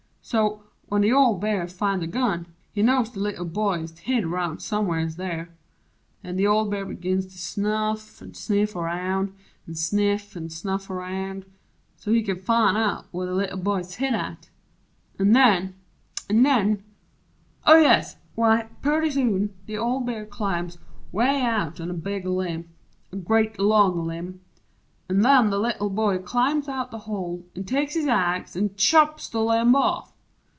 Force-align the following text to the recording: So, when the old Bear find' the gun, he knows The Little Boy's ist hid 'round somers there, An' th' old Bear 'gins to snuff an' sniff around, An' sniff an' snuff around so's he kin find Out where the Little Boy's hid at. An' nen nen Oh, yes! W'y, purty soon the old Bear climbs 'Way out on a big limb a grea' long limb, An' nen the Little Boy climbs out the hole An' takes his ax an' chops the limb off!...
So, 0.23 0.61
when 0.87 1.01
the 1.01 1.11
old 1.11 1.41
Bear 1.41 1.67
find' 1.67 1.99
the 2.01 2.05
gun, 2.07 2.45
he 2.71 2.81
knows 2.83 3.09
The 3.11 3.19
Little 3.19 3.43
Boy's 3.43 3.91
ist 3.91 3.99
hid 4.01 4.25
'round 4.25 4.61
somers 4.61 5.15
there, 5.17 5.49
An' 6.23 6.37
th' 6.37 6.45
old 6.45 6.69
Bear 6.71 6.85
'gins 6.85 7.25
to 7.25 7.37
snuff 7.39 8.21
an' 8.21 8.35
sniff 8.35 8.73
around, 8.75 9.33
An' 9.67 9.73
sniff 9.75 10.37
an' 10.37 10.49
snuff 10.49 10.89
around 10.91 11.45
so's 11.97 12.13
he 12.13 12.21
kin 12.23 12.37
find 12.37 12.77
Out 12.77 13.07
where 13.11 13.25
the 13.25 13.33
Little 13.33 13.57
Boy's 13.57 13.95
hid 13.95 14.13
at. 14.13 14.49
An' 15.19 15.31
nen 15.31 15.73
nen 16.29 16.83
Oh, 17.65 17.77
yes! 17.77 18.15
W'y, 18.37 18.69
purty 18.83 19.09
soon 19.09 19.53
the 19.65 19.77
old 19.79 20.05
Bear 20.05 20.25
climbs 20.25 20.77
'Way 21.11 21.41
out 21.41 21.81
on 21.81 21.89
a 21.89 21.93
big 21.95 22.25
limb 22.25 22.69
a 23.11 23.15
grea' 23.17 23.53
long 23.57 24.05
limb, 24.05 24.39
An' 25.09 25.19
nen 25.21 25.49
the 25.49 25.59
Little 25.59 25.89
Boy 25.89 26.19
climbs 26.19 26.69
out 26.69 26.89
the 26.91 26.99
hole 27.09 27.43
An' 27.55 27.63
takes 27.65 27.95
his 27.95 28.07
ax 28.07 28.55
an' 28.55 28.75
chops 28.77 29.27
the 29.27 29.41
limb 29.43 29.75
off!... 29.75 30.09